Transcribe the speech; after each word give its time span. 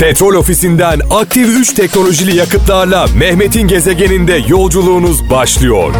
Petrol 0.00 0.34
ofisinden 0.34 1.00
aktif 1.10 1.48
3 1.48 1.74
teknolojili 1.74 2.36
yakıtlarla 2.36 3.06
Mehmet'in 3.06 3.68
gezegeninde 3.68 4.44
yolculuğunuz 4.48 5.30
başlıyor. 5.30 5.94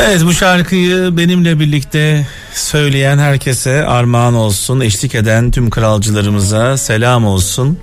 Evet 0.00 0.24
bu 0.24 0.32
şarkıyı 0.32 1.16
benimle 1.16 1.60
birlikte 1.60 2.26
söyleyen 2.52 3.18
herkese 3.18 3.86
armağan 3.86 4.34
olsun. 4.34 4.80
Eşlik 4.80 5.14
eden 5.14 5.50
tüm 5.50 5.70
kralcılarımıza 5.70 6.76
selam 6.76 7.26
olsun. 7.26 7.78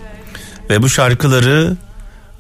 Ve 0.70 0.82
bu 0.82 0.90
şarkıları 0.90 1.78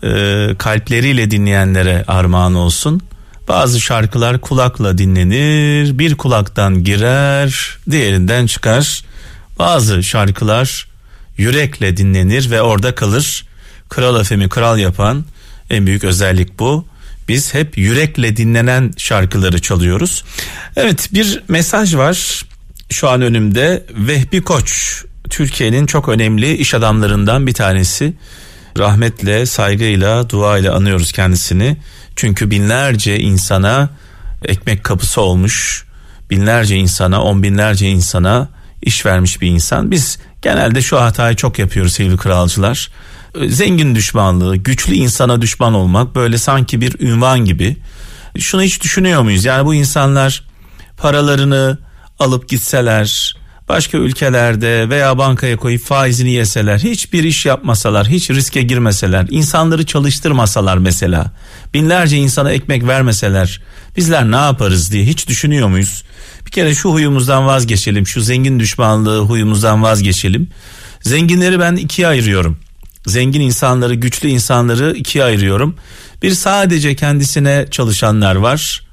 e, 0.03 0.09
kalpleriyle 0.57 1.31
dinleyenlere 1.31 2.03
armağan 2.07 2.55
olsun. 2.55 3.01
Bazı 3.47 3.79
şarkılar 3.79 4.41
kulakla 4.41 4.97
dinlenir, 4.97 5.99
bir 5.99 6.15
kulaktan 6.17 6.83
girer, 6.83 7.77
diğerinden 7.89 8.45
çıkar. 8.45 9.03
Bazı 9.59 10.03
şarkılar 10.03 10.87
yürekle 11.37 11.97
dinlenir 11.97 12.51
ve 12.51 12.61
orada 12.61 12.95
kalır. 12.95 13.45
Kral 13.89 14.21
Efem'i 14.21 14.49
kral 14.49 14.77
yapan 14.77 15.25
en 15.69 15.85
büyük 15.85 16.03
özellik 16.03 16.59
bu. 16.59 16.85
Biz 17.27 17.53
hep 17.53 17.77
yürekle 17.77 18.37
dinlenen 18.37 18.93
şarkıları 18.97 19.61
çalıyoruz. 19.61 20.23
Evet 20.75 21.09
bir 21.13 21.43
mesaj 21.47 21.95
var 21.95 22.43
şu 22.89 23.09
an 23.09 23.21
önümde. 23.21 23.85
Vehbi 23.93 24.41
Koç 24.41 25.03
Türkiye'nin 25.29 25.85
çok 25.85 26.09
önemli 26.09 26.57
iş 26.57 26.73
adamlarından 26.73 27.47
bir 27.47 27.53
tanesi. 27.53 28.13
Rahmetle, 28.77 29.45
saygıyla, 29.45 30.29
duayla 30.29 30.75
anıyoruz 30.75 31.11
kendisini. 31.11 31.77
Çünkü 32.15 32.51
binlerce 32.51 33.19
insana 33.19 33.89
ekmek 34.45 34.83
kapısı 34.83 35.21
olmuş. 35.21 35.85
Binlerce 36.29 36.75
insana, 36.75 37.23
on 37.23 37.43
binlerce 37.43 37.87
insana 37.87 38.49
iş 38.81 39.05
vermiş 39.05 39.41
bir 39.41 39.47
insan. 39.47 39.91
Biz 39.91 40.19
genelde 40.41 40.81
şu 40.81 41.01
hatayı 41.01 41.35
çok 41.35 41.59
yapıyoruz 41.59 41.93
sevgili 41.93 42.17
kralcılar. 42.17 42.89
Zengin 43.47 43.95
düşmanlığı, 43.95 44.57
güçlü 44.57 44.93
insana 44.93 45.41
düşman 45.41 45.73
olmak 45.73 46.15
böyle 46.15 46.37
sanki 46.37 46.81
bir 46.81 46.99
ünvan 46.99 47.39
gibi. 47.39 47.77
Şunu 48.39 48.61
hiç 48.61 48.83
düşünüyor 48.83 49.21
muyuz? 49.21 49.45
Yani 49.45 49.65
bu 49.65 49.73
insanlar 49.73 50.43
paralarını 50.97 51.77
alıp 52.19 52.49
gitseler, 52.49 53.37
başka 53.69 53.97
ülkelerde 53.97 54.89
veya 54.89 55.17
bankaya 55.17 55.57
koyup 55.57 55.81
faizini 55.81 56.31
yeseler, 56.31 56.79
hiçbir 56.79 57.23
iş 57.23 57.45
yapmasalar, 57.45 58.07
hiç 58.07 58.29
riske 58.29 58.61
girmeseler, 58.61 59.25
insanları 59.29 59.85
çalıştırmasalar 59.85 60.77
mesela, 60.77 61.31
binlerce 61.73 62.17
insana 62.17 62.51
ekmek 62.51 62.87
vermeseler, 62.87 63.61
bizler 63.97 64.31
ne 64.31 64.35
yaparız 64.35 64.91
diye 64.91 65.05
hiç 65.05 65.27
düşünüyor 65.27 65.67
muyuz? 65.67 66.03
Bir 66.47 66.51
kere 66.51 66.75
şu 66.75 66.89
huyumuzdan 66.89 67.47
vazgeçelim, 67.47 68.07
şu 68.07 68.21
zengin 68.21 68.59
düşmanlığı 68.59 69.19
huyumuzdan 69.19 69.83
vazgeçelim. 69.83 70.49
Zenginleri 71.01 71.59
ben 71.59 71.75
ikiye 71.75 72.07
ayırıyorum. 72.07 72.57
Zengin 73.05 73.41
insanları, 73.41 73.93
güçlü 73.93 74.29
insanları 74.29 74.93
ikiye 74.95 75.23
ayırıyorum. 75.23 75.75
Bir 76.23 76.31
sadece 76.31 76.95
kendisine 76.95 77.65
çalışanlar 77.71 78.35
var. 78.35 78.87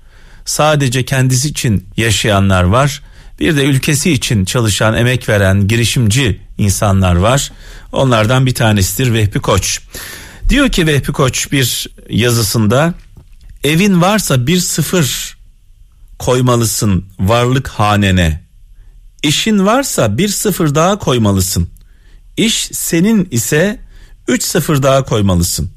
Sadece 0.44 1.04
kendisi 1.04 1.48
için 1.48 1.86
yaşayanlar 1.96 2.62
var. 2.62 3.02
Bir 3.40 3.56
de 3.56 3.64
ülkesi 3.64 4.12
için 4.12 4.44
çalışan, 4.44 4.94
emek 4.94 5.28
veren, 5.28 5.68
girişimci 5.68 6.40
insanlar 6.58 7.14
var. 7.14 7.52
Onlardan 7.92 8.46
bir 8.46 8.54
tanesidir 8.54 9.12
Vehbi 9.12 9.40
Koç. 9.40 9.80
Diyor 10.48 10.68
ki 10.68 10.86
Vehbi 10.86 11.12
Koç 11.12 11.52
bir 11.52 11.86
yazısında 12.10 12.94
evin 13.64 14.02
varsa 14.02 14.46
bir 14.46 14.58
sıfır 14.58 15.33
koymalısın 16.24 17.04
varlık 17.20 17.68
hanene. 17.68 18.44
İşin 19.22 19.66
varsa 19.66 20.18
bir 20.18 20.28
sıfır 20.28 20.74
daha 20.74 20.98
koymalısın. 20.98 21.68
İş 22.36 22.54
senin 22.72 23.28
ise 23.30 23.80
3 24.28 24.42
sıfır 24.42 24.82
daha 24.82 25.04
koymalısın. 25.04 25.70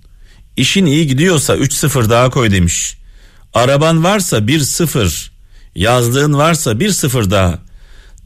İşin 0.58 0.86
iyi 0.86 1.08
gidiyorsa 1.08 1.56
3 1.56 1.74
sıfır 1.74 2.10
daha 2.10 2.30
koy 2.30 2.52
demiş. 2.52 2.98
Araban 3.54 4.04
varsa 4.04 4.48
1 4.48 4.60
sıfır, 4.60 5.32
yazlığın 5.76 6.34
varsa 6.34 6.80
1 6.80 6.90
sıfır 6.90 7.32
daha. 7.32 7.60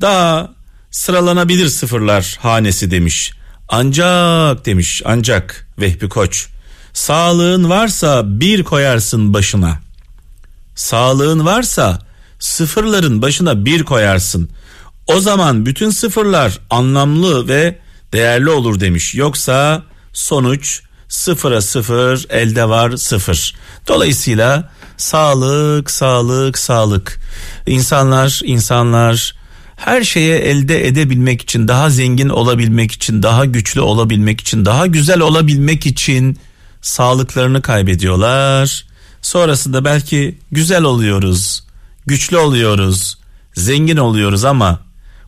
Daha 0.02 0.52
sıralanabilir 0.92 1.70
sıfırlar 1.70 2.38
hanesi 2.42 2.92
demiş. 2.92 3.32
Ancak 3.70 4.66
demiş 4.66 5.02
ancak 5.06 5.68
Vehbi 5.80 6.10
Koç. 6.10 6.48
Sağlığın 6.94 7.70
varsa 7.70 8.40
bir 8.40 8.64
koyarsın 8.64 9.34
başına. 9.34 9.80
Sağlığın 10.76 11.46
varsa 11.46 12.11
sıfırların 12.42 13.22
başına 13.22 13.66
bir 13.66 13.84
koyarsın. 13.84 14.50
O 15.08 15.20
zaman 15.20 15.66
bütün 15.66 15.90
sıfırlar 15.90 16.60
anlamlı 16.70 17.48
ve 17.48 17.80
değerli 18.14 18.50
olur 18.50 18.80
demiş. 18.80 19.16
Yoksa 19.16 19.84
sonuç 20.14 20.82
sıfıra 21.08 21.62
sıfır 21.62 22.26
elde 22.30 22.70
var 22.70 22.98
sıfır. 22.98 23.56
Dolayısıyla 23.88 24.72
sağlık 24.98 25.92
sağlık 25.92 26.58
sağlık 26.58 27.20
insanlar 27.68 28.42
insanlar 28.44 29.36
her 29.76 30.04
şeye 30.04 30.38
elde 30.38 30.88
edebilmek 30.88 31.42
için 31.42 31.68
daha 31.68 31.90
zengin 31.90 32.30
olabilmek 32.30 32.92
için 32.92 33.24
daha 33.24 33.46
güçlü 33.46 33.82
olabilmek 33.82 34.42
için 34.42 34.66
daha 34.66 34.88
güzel 34.88 35.20
olabilmek 35.20 35.86
için 35.86 36.40
sağlıklarını 36.82 37.62
kaybediyorlar. 37.62 38.86
Sonrasında 39.22 39.86
belki 39.86 40.38
güzel 40.52 40.84
oluyoruz, 40.84 41.64
güçlü 42.06 42.38
oluyoruz, 42.38 43.18
zengin 43.54 43.98
oluyoruz 43.98 44.46
ama 44.46 44.80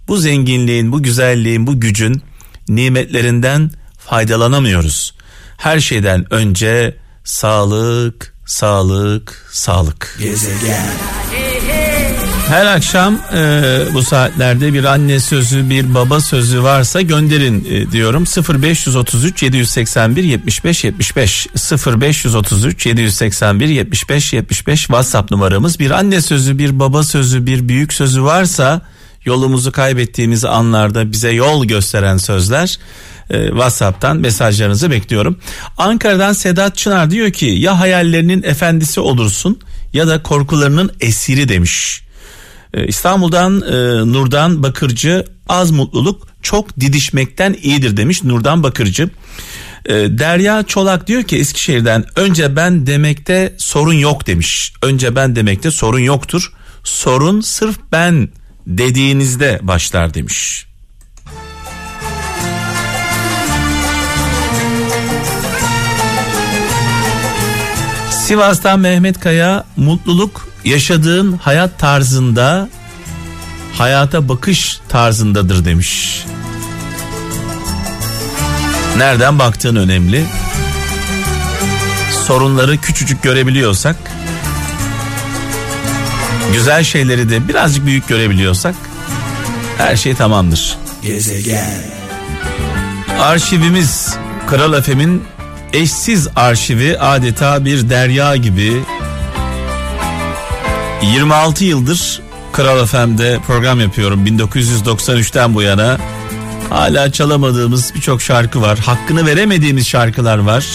bu 0.07 0.17
zenginliğin, 0.17 0.91
bu 0.91 1.03
güzelliğin, 1.03 1.67
bu 1.67 1.79
gücün 1.79 2.23
nimetlerinden 2.69 3.71
faydalanamıyoruz. 3.97 5.15
Her 5.57 5.79
şeyden 5.79 6.33
önce 6.33 6.97
sağlık, 7.23 8.35
sağlık, 8.45 9.49
sağlık. 9.51 10.17
Gezegen. 10.19 10.85
Her 12.47 12.65
akşam 12.65 13.19
e, 13.33 13.63
bu 13.93 14.03
saatlerde 14.03 14.73
bir 14.73 14.83
anne 14.83 15.19
sözü, 15.19 15.69
bir 15.69 15.93
baba 15.93 16.21
sözü 16.21 16.63
varsa 16.63 17.01
gönderin 17.01 17.67
e, 17.69 17.91
diyorum. 17.91 18.23
0533 18.63 19.43
781 19.43 20.23
75 20.23 20.83
75 20.83 21.47
0533 21.87 22.85
781 22.85 23.67
75 23.67 24.33
75 24.33 24.79
WhatsApp 24.79 25.31
numaramız. 25.31 25.79
Bir 25.79 25.91
anne 25.91 26.21
sözü, 26.21 26.57
bir 26.57 26.79
baba 26.79 27.03
sözü, 27.03 27.45
bir 27.45 27.67
büyük 27.67 27.93
sözü 27.93 28.23
varsa 28.23 28.81
yolumuzu 29.25 29.71
kaybettiğimiz 29.71 30.45
anlarda 30.45 31.11
bize 31.11 31.31
yol 31.31 31.65
gösteren 31.65 32.17
sözler 32.17 32.79
e, 33.29 33.47
WhatsApp'tan 33.47 34.17
mesajlarınızı 34.17 34.91
bekliyorum. 34.91 35.39
Ankara'dan 35.77 36.33
Sedat 36.33 36.77
Çınar 36.77 37.11
diyor 37.11 37.31
ki 37.31 37.45
ya 37.45 37.79
hayallerinin 37.79 38.43
efendisi 38.43 38.99
olursun 38.99 39.59
ya 39.93 40.07
da 40.07 40.23
korkularının 40.23 40.91
esiri 40.99 41.49
demiş. 41.49 42.02
E, 42.73 42.87
İstanbul'dan 42.87 43.61
e, 43.61 43.71
Nurdan 44.13 44.63
Bakırcı 44.63 45.25
az 45.49 45.71
mutluluk 45.71 46.27
çok 46.41 46.79
didişmekten 46.79 47.55
iyidir 47.61 47.97
demiş 47.97 48.23
Nurdan 48.23 48.63
Bakırcı. 48.63 49.09
E, 49.85 49.93
Derya 49.93 50.63
Çolak 50.63 51.07
diyor 51.07 51.23
ki 51.23 51.37
Eskişehir'den 51.37 52.05
önce 52.15 52.55
ben 52.55 52.87
demekte 52.87 53.55
sorun 53.57 53.93
yok 53.93 54.27
demiş. 54.27 54.73
Önce 54.81 55.15
ben 55.15 55.35
demekte 55.35 55.71
sorun 55.71 55.99
yoktur. 55.99 56.53
Sorun 56.83 57.41
sırf 57.41 57.79
ben 57.91 58.29
dediğinizde 58.67 59.59
başlar 59.61 60.13
demiş. 60.13 60.65
Sivas'tan 68.11 68.79
Mehmet 68.79 69.19
Kaya 69.19 69.65
mutluluk 69.77 70.52
yaşadığın 70.65 71.31
hayat 71.31 71.79
tarzında 71.79 72.69
hayata 73.77 74.29
bakış 74.29 74.79
tarzındadır 74.89 75.65
demiş. 75.65 76.23
Nereden 78.97 79.39
baktığın 79.39 79.75
önemli. 79.75 80.25
Sorunları 82.27 82.77
küçücük 82.77 83.23
görebiliyorsak 83.23 83.95
güzel 86.53 86.83
şeyleri 86.83 87.29
de 87.29 87.47
birazcık 87.47 87.85
büyük 87.85 88.07
görebiliyorsak 88.07 88.75
her 89.77 89.95
şey 89.95 90.15
tamamdır. 90.15 90.77
Gezegen. 91.01 91.83
Arşivimiz 93.19 94.15
Kral 94.47 94.73
Efem'in 94.73 95.23
eşsiz 95.73 96.27
arşivi 96.35 96.99
adeta 96.99 97.65
bir 97.65 97.89
derya 97.89 98.35
gibi 98.35 98.83
26 101.03 101.65
yıldır 101.65 102.21
Kral 102.53 102.85
FM'de 102.85 103.39
program 103.47 103.79
yapıyorum. 103.79 104.25
1993'ten 104.25 105.55
bu 105.55 105.61
yana 105.61 105.97
hala 106.69 107.11
çalamadığımız 107.11 107.95
birçok 107.95 108.21
şarkı 108.21 108.61
var. 108.61 108.79
Hakkını 108.79 109.25
veremediğimiz 109.25 109.87
şarkılar 109.87 110.37
var. 110.37 110.65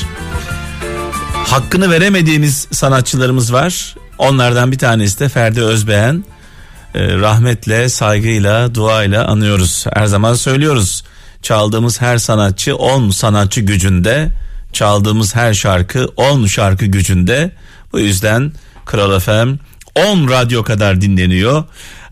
Hakkını 1.32 1.90
veremediğimiz 1.90 2.68
sanatçılarımız 2.70 3.52
var. 3.52 3.94
Onlardan 4.18 4.72
bir 4.72 4.78
tanesi 4.78 5.20
de 5.20 5.28
Ferdi 5.28 5.62
Özbeğen. 5.62 6.24
Ee, 6.94 7.14
rahmetle 7.14 7.88
saygıyla 7.88 8.74
duayla 8.74 9.26
anıyoruz. 9.26 9.86
Her 9.94 10.06
zaman 10.06 10.34
söylüyoruz. 10.34 11.04
Çaldığımız 11.42 12.00
her 12.00 12.18
sanatçı 12.18 12.76
10 12.76 13.10
sanatçı 13.10 13.60
gücünde. 13.60 14.28
Çaldığımız 14.72 15.34
her 15.34 15.54
şarkı 15.54 16.06
10 16.16 16.46
şarkı 16.46 16.86
gücünde. 16.86 17.50
Bu 17.92 18.00
yüzden 18.00 18.52
Kral 18.84 19.20
FM 19.20 19.54
10 19.94 20.28
radyo 20.28 20.62
kadar 20.62 21.00
dinleniyor. 21.00 21.64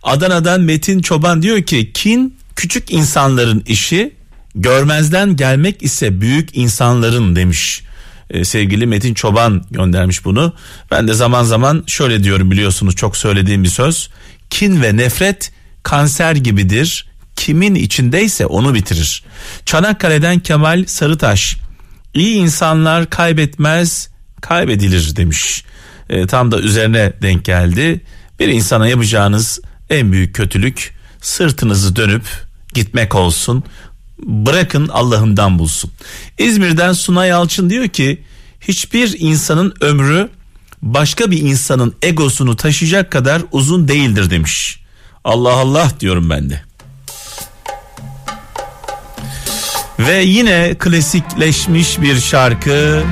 Adana'dan 0.02 0.60
Metin 0.60 1.02
Çoban 1.02 1.42
diyor 1.42 1.62
ki 1.62 1.92
kin 1.92 2.36
küçük 2.56 2.90
insanların 2.90 3.62
işi 3.66 4.14
görmezden 4.54 5.36
gelmek 5.36 5.82
ise 5.82 6.20
büyük 6.20 6.56
insanların 6.56 7.36
demiş. 7.36 7.82
Ee, 8.30 8.44
sevgili 8.44 8.86
Metin 8.86 9.14
Çoban 9.14 9.64
göndermiş 9.70 10.24
bunu. 10.24 10.52
Ben 10.90 11.08
de 11.08 11.14
zaman 11.14 11.44
zaman 11.44 11.84
şöyle 11.86 12.24
diyorum 12.24 12.50
biliyorsunuz 12.50 12.96
çok 12.96 13.16
söylediğim 13.16 13.64
bir 13.64 13.68
söz. 13.68 14.10
Kin 14.50 14.82
ve 14.82 14.96
nefret 14.96 15.52
kanser 15.82 16.36
gibidir. 16.36 17.06
Kimin 17.36 17.74
içindeyse 17.74 18.46
onu 18.46 18.74
bitirir. 18.74 19.24
Çanakkale'den 19.66 20.38
Kemal 20.38 20.84
Sarıtaş. 20.86 21.56
İyi 22.14 22.34
insanlar 22.34 23.10
kaybetmez, 23.10 24.08
kaybedilir 24.40 25.16
demiş. 25.16 25.64
E, 26.10 26.26
tam 26.26 26.52
da 26.52 26.60
üzerine 26.60 27.12
denk 27.22 27.44
geldi. 27.44 28.00
Bir 28.40 28.48
insana 28.48 28.88
yapacağınız 28.88 29.60
en 29.90 30.12
büyük 30.12 30.34
kötülük 30.34 30.94
sırtınızı 31.20 31.96
dönüp 31.96 32.24
gitmek 32.74 33.14
olsun. 33.14 33.64
Bırakın 34.18 34.88
Allah'ından 34.88 35.58
bulsun. 35.58 35.90
İzmir'den 36.38 36.92
Sunay 36.92 37.28
Yalçın 37.28 37.70
diyor 37.70 37.88
ki 37.88 38.22
hiçbir 38.60 39.16
insanın 39.18 39.74
ömrü 39.80 40.28
başka 40.82 41.30
bir 41.30 41.38
insanın 41.38 41.94
egosunu 42.02 42.56
taşıyacak 42.56 43.12
kadar 43.12 43.42
uzun 43.52 43.88
değildir 43.88 44.30
demiş. 44.30 44.80
Allah 45.24 45.52
Allah 45.52 45.90
diyorum 46.00 46.30
ben 46.30 46.50
de. 46.50 46.62
Ve 49.98 50.22
yine 50.22 50.74
klasikleşmiş 50.78 52.00
bir 52.00 52.20
şarkı 52.20 53.02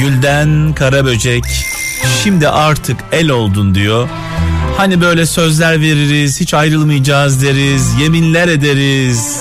Gülden 0.00 0.74
Karaböcek 0.74 1.44
şimdi 2.22 2.48
artık 2.48 2.96
el 3.12 3.30
oldun 3.30 3.74
diyor. 3.74 4.08
Hani 4.76 5.00
böyle 5.00 5.26
sözler 5.26 5.80
veririz 5.80 6.40
hiç 6.40 6.54
ayrılmayacağız 6.54 7.42
deriz 7.42 7.94
yeminler 8.00 8.48
ederiz 8.48 9.40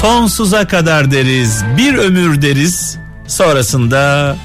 sonsuza 0.00 0.66
kadar 0.66 1.10
deriz 1.10 1.64
bir 1.76 1.94
ömür 1.94 2.42
deriz 2.42 2.96
sonrasında 3.26 4.36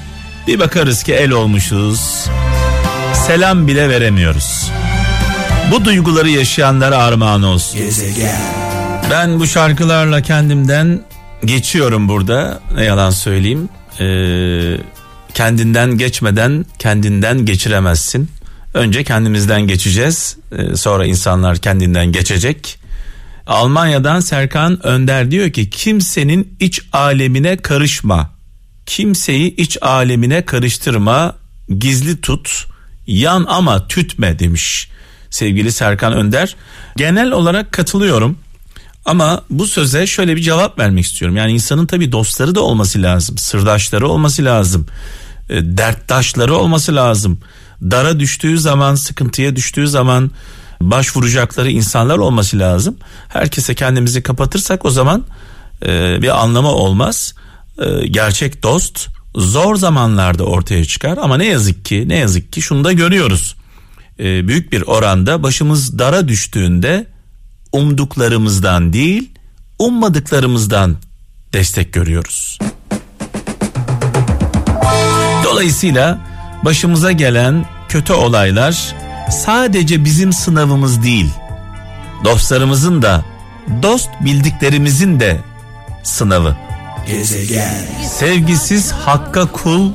bir 0.46 0.60
bakarız 0.60 1.02
ki 1.02 1.12
el 1.14 1.30
olmuşuz 1.30 2.26
selam 3.26 3.66
bile 3.66 3.88
veremiyoruz. 3.88 4.70
Bu 5.70 5.84
duyguları 5.84 6.30
yaşayanlara 6.30 6.96
armağan 6.96 7.42
olsun. 7.42 7.78
Gezegen. 7.78 8.40
Ben 9.10 9.40
bu 9.40 9.46
şarkılarla 9.46 10.22
kendimden 10.22 11.00
geçiyorum 11.44 12.08
burada 12.08 12.60
ne 12.74 12.84
yalan 12.84 13.10
söyleyeyim. 13.10 13.68
Ee, 14.00 14.99
kendinden 15.34 15.98
geçmeden 15.98 16.64
kendinden 16.78 17.46
geçiremezsin. 17.46 18.28
Önce 18.74 19.04
kendimizden 19.04 19.62
geçeceğiz. 19.62 20.36
Ee, 20.52 20.76
sonra 20.76 21.06
insanlar 21.06 21.56
kendinden 21.56 22.12
geçecek. 22.12 22.78
Almanya'dan 23.46 24.20
Serkan 24.20 24.86
Önder 24.86 25.30
diyor 25.30 25.50
ki 25.50 25.70
kimsenin 25.70 26.56
iç 26.60 26.82
alemine 26.92 27.56
karışma. 27.56 28.30
Kimseyi 28.86 29.56
iç 29.56 29.78
alemine 29.82 30.44
karıştırma. 30.44 31.36
Gizli 31.78 32.20
tut. 32.20 32.66
Yan 33.06 33.46
ama 33.48 33.88
tütme 33.88 34.38
demiş 34.38 34.90
sevgili 35.30 35.72
Serkan 35.72 36.12
Önder. 36.12 36.56
Genel 36.96 37.30
olarak 37.30 37.72
katılıyorum. 37.72 38.38
Ama 39.10 39.42
bu 39.50 39.66
söze 39.66 40.06
şöyle 40.06 40.36
bir 40.36 40.40
cevap 40.40 40.78
vermek 40.78 41.04
istiyorum. 41.04 41.36
Yani 41.36 41.52
insanın 41.52 41.86
tabii 41.86 42.12
dostları 42.12 42.54
da 42.54 42.60
olması 42.60 43.02
lazım. 43.02 43.38
Sırdaşları 43.38 44.08
olması 44.08 44.44
lazım. 44.44 44.86
E, 45.48 45.54
derttaşları 45.62 46.54
olması 46.54 46.96
lazım. 46.96 47.40
Dara 47.82 48.20
düştüğü 48.20 48.58
zaman, 48.58 48.94
sıkıntıya 48.94 49.56
düştüğü 49.56 49.88
zaman 49.88 50.30
başvuracakları 50.80 51.70
insanlar 51.70 52.18
olması 52.18 52.58
lazım. 52.58 52.96
Herkese 53.28 53.74
kendimizi 53.74 54.22
kapatırsak 54.22 54.84
o 54.84 54.90
zaman 54.90 55.24
e, 55.86 56.22
bir 56.22 56.42
anlamı 56.42 56.68
olmaz. 56.68 57.34
E, 57.78 58.06
gerçek 58.06 58.62
dost 58.62 59.08
zor 59.34 59.76
zamanlarda 59.76 60.44
ortaya 60.44 60.84
çıkar 60.84 61.18
ama 61.22 61.36
ne 61.36 61.46
yazık 61.46 61.84
ki 61.84 62.04
ne 62.08 62.16
yazık 62.16 62.52
ki 62.52 62.62
şunu 62.62 62.84
da 62.84 62.92
görüyoruz. 62.92 63.56
Büyük 64.18 64.72
bir 64.72 64.82
oranda 64.82 65.42
başımız 65.42 65.98
dara 65.98 66.28
düştüğünde 66.28 67.06
umduklarımızdan 67.72 68.92
değil 68.92 69.30
ummadıklarımızdan 69.78 70.96
destek 71.52 71.92
görüyoruz. 71.92 72.58
Dolayısıyla 75.44 76.18
başımıza 76.64 77.12
gelen 77.12 77.66
kötü 77.88 78.12
olaylar 78.12 78.94
sadece 79.30 80.04
bizim 80.04 80.32
sınavımız 80.32 81.02
değil. 81.02 81.30
Dostlarımızın 82.24 83.02
da 83.02 83.24
dost 83.82 84.08
bildiklerimizin 84.20 85.20
de 85.20 85.40
sınavı. 86.02 86.56
Gezegen. 87.06 87.86
Sevgisiz 88.08 88.92
hakka 88.92 89.46
kul 89.46 89.92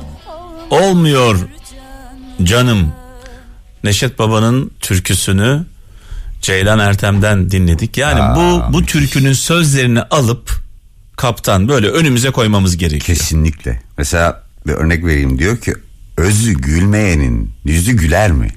olmuyor 0.70 1.38
canım. 2.42 2.92
Neşet 3.84 4.18
Baba'nın 4.18 4.70
türküsünü 4.80 5.66
Ceylan 6.46 6.78
Ertem'den 6.78 7.50
dinledik. 7.50 7.98
Yani 7.98 8.22
Aa, 8.22 8.36
bu 8.36 8.72
bu 8.72 8.86
türkünün 8.86 9.32
sözlerini 9.32 10.02
alıp 10.02 10.50
kaptan 11.16 11.68
böyle 11.68 11.88
önümüze 11.88 12.30
koymamız 12.30 12.76
gerekiyor. 12.76 13.18
Kesinlikle. 13.18 13.82
Mesela 13.98 14.42
bir 14.66 14.72
örnek 14.72 15.04
vereyim 15.04 15.38
diyor 15.38 15.56
ki 15.56 15.74
özü 16.16 16.52
gülmeyenin 16.52 17.50
yüzü 17.64 17.92
güler 17.92 18.32
mi? 18.32 18.48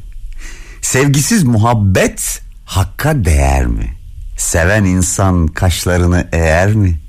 Sevgisiz 0.82 1.44
muhabbet 1.44 2.42
hakka 2.66 3.26
değer 3.26 3.66
mi? 3.66 3.94
Seven 4.38 4.84
insan 4.84 5.48
kaşlarını 5.48 6.28
eğer 6.32 6.74
mi? 6.74 7.00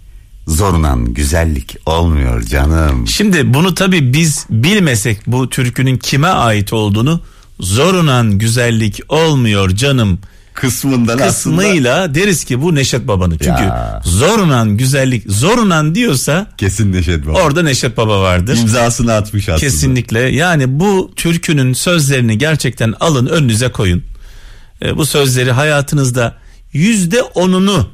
Zorunan 0.47 1.15
güzellik 1.15 1.77
olmuyor 1.87 2.43
canım. 2.43 3.09
Şimdi 3.09 3.55
bunu 3.55 3.75
tabi 3.75 4.12
biz 4.12 4.47
bilmesek 4.50 5.21
bu 5.27 5.50
türkünün 5.50 5.97
kime 5.97 6.29
ait 6.29 6.73
olduğunu 6.73 7.21
zorunan 7.61 8.38
güzellik 8.38 9.00
olmuyor 9.09 9.71
canım 9.71 10.19
kısmından 10.60 11.18
kısmıyla 11.18 11.94
aslında... 11.94 12.14
deriz 12.14 12.44
ki 12.44 12.62
bu 12.62 12.74
Neşet 12.74 13.08
Baba'nın. 13.08 13.38
Çünkü 13.38 13.62
ya. 13.62 14.02
zorunan 14.04 14.76
güzellik 14.76 15.24
zorunan 15.26 15.94
diyorsa 15.94 16.46
kesin 16.58 16.93
Neşet 16.93 17.26
Baba. 17.26 17.43
Orada 17.43 17.62
Neşet 17.62 17.96
Baba 17.96 18.20
vardır. 18.20 18.56
İmzasını 18.56 19.14
atmış 19.14 19.48
aslında. 19.48 19.60
Kesinlikle. 19.60 20.20
Yani 20.20 20.81
bu 20.81 21.12
türkünün 21.17 21.72
sözlerini 21.72 22.38
gerçekten 22.38 22.94
alın 23.00 23.26
önünüze 23.26 23.69
koyun. 23.69 24.02
E, 24.82 24.96
bu 24.96 25.06
sözleri 25.06 25.52
hayatınızda 25.52 26.36
yüzde 26.72 27.22
onunu 27.22 27.90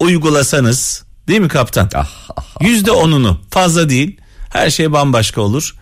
uygulasanız 0.00 1.04
değil 1.28 1.40
mi 1.40 1.48
kaptan? 1.48 1.90
Ah, 1.94 2.06
ah, 2.36 2.44
ah. 2.56 2.62
Yüzde 2.62 2.90
onunu 2.90 3.40
fazla 3.50 3.88
değil. 3.88 4.16
Her 4.50 4.70
şey 4.70 4.92
bambaşka 4.92 5.40
olur. 5.40 5.74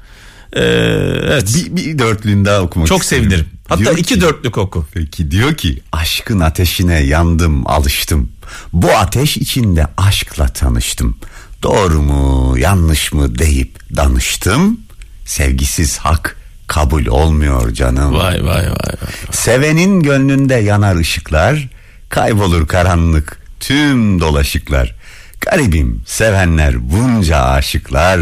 Ee, 0.52 0.60
evet. 0.62 1.54
Bir, 1.54 1.76
bir 1.76 1.98
dörtlüğün 1.98 2.44
daha 2.44 2.60
okumak 2.60 2.88
Çok 2.88 3.02
isterim. 3.02 3.24
sevinirim. 3.24 3.55
Hatta 3.68 3.80
diyor 3.80 3.98
iki 3.98 4.14
ki, 4.14 4.20
dörtlük 4.20 4.58
oku. 4.58 4.86
Peki 4.94 5.30
diyor 5.30 5.54
ki 5.54 5.82
aşkın 5.92 6.40
ateşine 6.40 6.98
yandım 6.98 7.66
alıştım. 7.66 8.30
Bu 8.72 8.90
ateş 8.90 9.36
içinde 9.36 9.86
aşkla 9.96 10.48
tanıştım. 10.48 11.16
Doğru 11.62 12.02
mu 12.02 12.58
yanlış 12.58 13.12
mı 13.12 13.38
deyip 13.38 13.96
danıştım. 13.96 14.80
Sevgisiz 15.24 15.98
hak 15.98 16.36
kabul 16.66 17.06
olmuyor 17.06 17.72
canım. 17.72 18.14
Vay 18.14 18.44
vay 18.44 18.62
vay. 18.62 18.70
vay. 18.70 19.06
Sevenin 19.30 20.02
gönlünde 20.02 20.54
yanar 20.54 20.96
ışıklar. 20.96 21.68
Kaybolur 22.08 22.66
karanlık 22.66 23.38
tüm 23.60 24.20
dolaşıklar. 24.20 24.94
Garibim 25.40 26.02
sevenler 26.06 26.90
bunca 26.90 27.38
aşıklar. 27.38 28.20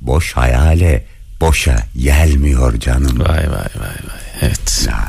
Boş 0.00 0.32
hayale 0.32 1.06
boşa 1.40 1.76
gelmiyor 1.96 2.80
canım. 2.80 3.20
Vay 3.20 3.50
vay 3.50 3.50
vay 3.50 3.98
vay. 4.08 4.23
Evet. 4.46 4.86
Ya. 4.88 5.08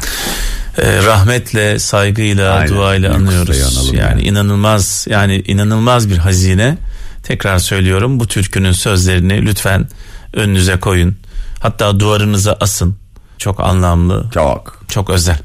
Ee, 0.77 1.05
rahmetle, 1.05 1.79
saygıyla, 1.79 2.53
Aynen. 2.53 2.75
duayla 2.75 3.13
anıyoruz. 3.15 3.57
Yani 3.93 4.21
ya. 4.21 4.29
inanılmaz 4.29 5.07
yani 5.09 5.43
inanılmaz 5.47 6.09
bir 6.09 6.17
hazine. 6.17 6.77
Tekrar 7.23 7.59
söylüyorum 7.59 8.19
bu 8.19 8.27
türkünün 8.27 8.71
sözlerini 8.71 9.45
lütfen 9.45 9.87
önünüze 10.33 10.79
koyun. 10.79 11.17
Hatta 11.59 11.99
duvarınıza 11.99 12.57
asın. 12.59 12.97
Çok 13.37 13.59
anlamlı. 13.59 14.25
Çok. 14.33 14.81
Çok 14.89 15.09
özel. 15.09 15.37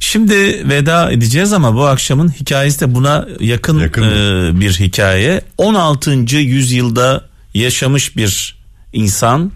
Şimdi 0.00 0.68
veda 0.68 1.12
edeceğiz 1.12 1.52
ama 1.52 1.74
bu 1.74 1.86
akşamın 1.86 2.28
hikayesi 2.28 2.80
de 2.80 2.94
buna 2.94 3.26
yakın, 3.40 3.78
yakın 3.78 4.02
e, 4.02 4.60
bir 4.60 4.72
hikaye. 4.72 5.40
16. 5.58 6.10
yüzyılda 6.36 7.24
yaşamış 7.54 8.16
bir 8.16 8.56
insan 8.92 9.52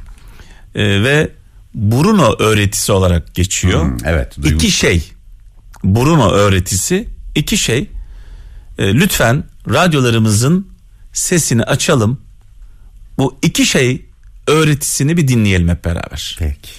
e, 0.74 1.02
ve 1.02 1.30
Bruno 1.76 2.36
öğretisi 2.38 2.92
olarak 2.92 3.34
geçiyor. 3.34 3.82
Hmm, 3.82 3.96
evet. 4.04 4.36
Duymuş. 4.42 4.64
İki 4.64 4.70
şey. 4.70 5.12
Bruno 5.84 6.30
öğretisi 6.30 7.08
iki 7.34 7.56
şey. 7.56 7.90
E, 8.78 8.94
lütfen 8.94 9.44
radyolarımızın 9.68 10.66
sesini 11.12 11.62
açalım. 11.62 12.20
Bu 13.18 13.38
iki 13.42 13.66
şey 13.66 14.06
öğretisini 14.46 15.16
bir 15.16 15.28
dinleyelim 15.28 15.68
hep 15.68 15.84
beraber. 15.84 16.36
Peki. 16.38 16.70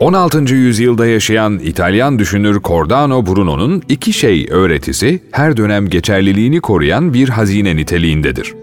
16. 0.00 0.54
yüzyılda 0.54 1.06
yaşayan 1.06 1.58
İtalyan 1.58 2.18
düşünür 2.18 2.60
Cordano 2.64 3.26
Bruno'nun 3.26 3.82
iki 3.88 4.12
şey 4.12 4.46
öğretisi 4.50 5.22
her 5.32 5.56
dönem 5.56 5.88
geçerliliğini 5.88 6.60
koruyan 6.60 7.14
bir 7.14 7.28
hazine 7.28 7.76
niteliğindedir. 7.76 8.59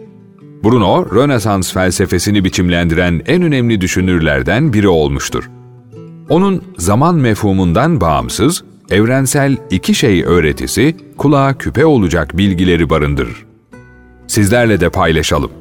Bruno, 0.64 1.16
Rönesans 1.16 1.74
felsefesini 1.74 2.44
biçimlendiren 2.44 3.22
en 3.26 3.42
önemli 3.42 3.82
düşünürlerden 3.82 4.74
biri 4.74 4.88
olmuştur. 4.88 5.50
Onun 6.30 6.64
zaman 6.78 7.16
mefhumundan 7.16 8.02
bağımsız, 8.02 8.64
evrensel 8.90 9.58
iki 9.72 9.96
şey 9.96 10.24
öğretisi 10.24 10.96
kulağa 11.18 11.58
küpe 11.58 11.86
olacak 11.86 12.38
bilgileri 12.38 12.90
barındırır. 12.90 13.46
Sizlerle 14.28 14.82
de 14.82 14.90
paylaşalım. 14.90 15.52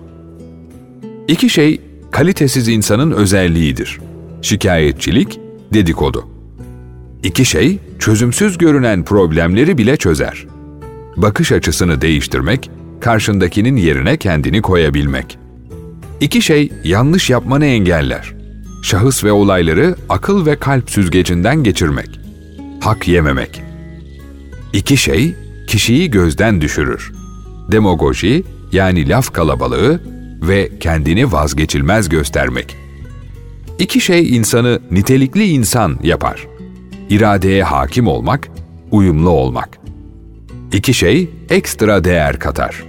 İki 1.28 1.50
şey 1.50 1.80
kalitesiz 2.10 2.68
insanın 2.68 3.10
özelliğidir. 3.10 4.00
Şikayetçilik, 4.42 5.40
dedikodu. 5.72 6.28
İki 7.22 7.44
şey 7.44 7.78
çözümsüz 7.98 8.58
görünen 8.58 9.04
problemleri 9.04 9.78
bile 9.78 9.96
çözer. 9.96 10.46
Bakış 11.16 11.52
açısını 11.52 12.00
değiştirmek, 12.00 12.70
karşındakinin 13.00 13.76
yerine 13.76 14.16
kendini 14.16 14.62
koyabilmek. 14.62 15.38
İki 16.20 16.42
şey 16.42 16.72
yanlış 16.84 17.30
yapmanı 17.30 17.66
engeller. 17.66 18.34
Şahıs 18.82 19.24
ve 19.24 19.32
olayları 19.32 19.96
akıl 20.08 20.46
ve 20.46 20.56
kalp 20.56 20.90
süzgecinden 20.90 21.62
geçirmek. 21.62 22.20
Hak 22.80 23.08
yememek. 23.08 23.62
İki 24.72 24.96
şey 24.96 25.34
kişiyi 25.68 26.10
gözden 26.10 26.60
düşürür. 26.60 27.12
Demagoji 27.72 28.44
yani 28.72 29.08
laf 29.08 29.32
kalabalığı 29.32 30.00
ve 30.42 30.70
kendini 30.80 31.32
vazgeçilmez 31.32 32.08
göstermek. 32.08 32.76
İki 33.78 34.00
şey 34.00 34.36
insanı 34.36 34.80
nitelikli 34.90 35.44
insan 35.44 35.98
yapar. 36.02 36.46
İradeye 37.10 37.64
hakim 37.64 38.06
olmak, 38.06 38.48
uyumlu 38.90 39.30
olmak. 39.30 39.78
İki 40.76 40.94
şey 40.94 41.30
ekstra 41.50 42.04
değer 42.04 42.38
katar. 42.38 42.84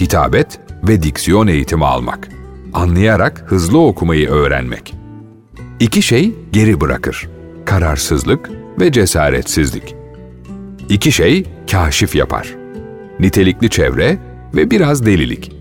Hitabet 0.00 0.60
ve 0.88 1.02
diksiyon 1.02 1.46
eğitimi 1.46 1.84
almak. 1.84 2.28
Anlayarak 2.72 3.44
hızlı 3.46 3.78
okumayı 3.78 4.28
öğrenmek. 4.28 4.94
İki 5.80 6.02
şey 6.02 6.34
geri 6.52 6.80
bırakır. 6.80 7.28
Kararsızlık 7.64 8.50
ve 8.80 8.92
cesaretsizlik. 8.92 9.94
İki 10.88 11.12
şey 11.12 11.44
kaşif 11.70 12.14
yapar. 12.14 12.54
Nitelikli 13.20 13.70
çevre 13.70 14.18
ve 14.54 14.70
biraz 14.70 15.06
delilik. 15.06 15.52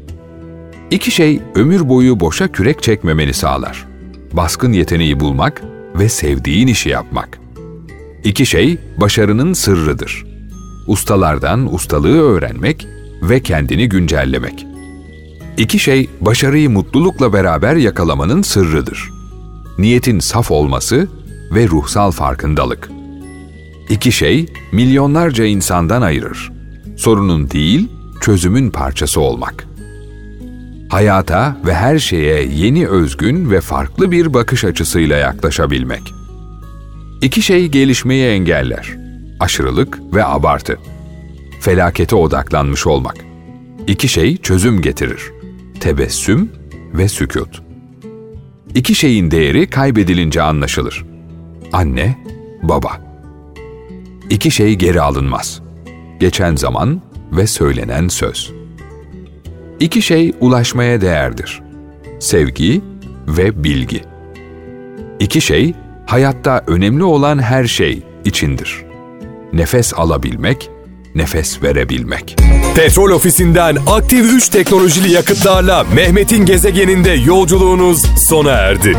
İki 0.91 1.12
şey 1.12 1.41
ömür 1.55 1.89
boyu 1.89 2.20
boşa 2.20 2.48
kürek 2.48 2.84
çekmemeni 2.84 3.34
sağlar. 3.34 3.88
Baskın 4.34 4.74
yeteneği 4.74 5.20
bulmak 5.20 5.62
ve 5.96 6.10
sevdiğin 6.10 6.67
işi 6.67 6.89
yapmak. 6.89 7.39
İki 8.24 8.46
şey 8.46 8.77
başarının 8.98 9.53
sırrıdır. 9.53 10.35
Ustalardan 10.88 11.74
ustalığı 11.74 12.22
öğrenmek 12.22 12.88
ve 13.22 13.39
kendini 13.39 13.89
güncellemek. 13.89 14.68
İki 15.58 15.80
şey 15.80 16.10
başarıyı 16.22 16.70
mutlulukla 16.70 17.34
beraber 17.34 17.75
yakalamanın 17.75 18.42
sırrıdır. 18.42 19.10
Niyetin 19.77 20.20
saf 20.20 20.51
olması 20.51 21.08
ve 21.51 21.68
ruhsal 21.68 22.12
farkındalık. 22.12 22.89
İki 23.89 24.12
şey 24.12 24.46
milyonlarca 24.72 25.46
insandan 25.46 26.01
ayırır. 26.01 26.51
Sorunun 26.98 27.50
değil, 27.51 27.89
çözümün 28.22 28.72
parçası 28.72 29.22
olmak. 29.22 29.68
Hayata 30.89 31.58
ve 31.65 31.74
her 31.74 32.00
şeye 32.00 32.48
yeni 32.48 32.88
özgün 32.88 33.51
ve 33.51 33.62
farklı 33.62 34.12
bir 34.12 34.34
bakış 34.34 34.65
açısıyla 34.65 35.18
yaklaşabilmek. 35.18 36.13
İki 37.22 37.42
şey 37.42 37.68
gelişmeyi 37.68 38.25
engeller. 38.25 39.05
Aşırılık 39.39 40.00
ve 40.13 40.25
abartı. 40.25 40.80
Felakete 41.62 42.15
odaklanmış 42.15 42.88
olmak. 42.88 43.15
İki 43.88 44.08
şey 44.08 44.38
çözüm 44.38 44.82
getirir. 44.82 45.32
Tebessüm 45.80 46.51
ve 46.94 47.08
sükut. 47.08 47.62
İki 48.75 48.96
şeyin 48.96 49.32
değeri 49.32 49.70
kaybedilince 49.70 50.42
anlaşılır. 50.42 51.06
Anne, 51.74 52.18
baba. 52.63 53.01
İki 54.30 54.51
şey 54.51 54.75
geri 54.75 55.01
alınmaz. 55.01 55.62
Geçen 56.20 56.56
zaman 56.56 57.01
ve 57.32 57.48
söylenen 57.48 58.08
söz. 58.08 58.54
İki 59.80 60.01
şey 60.01 60.34
ulaşmaya 60.39 61.01
değerdir. 61.01 61.62
Sevgi 62.20 62.82
ve 63.27 63.63
bilgi. 63.63 64.01
İki 65.20 65.42
şey 65.42 65.74
hayatta 66.06 66.63
önemli 66.68 67.04
olan 67.04 67.39
her 67.39 67.65
şey 67.65 68.04
içindir. 68.25 68.85
Nefes 69.56 69.94
alabilmek, 69.94 70.70
nefes 71.16 71.64
verebilmek. 71.64 72.36
Petrol 72.76 73.12
ofisinden 73.12 73.78
aktif 73.88 74.34
3 74.34 74.50
teknolojili 74.50 75.12
yakıtlarla 75.12 75.84
Mehmet'in 75.84 76.46
gezegeninde 76.46 77.12
yolculuğunuz 77.12 78.06
sona 78.20 78.52
erdi. 78.52 78.98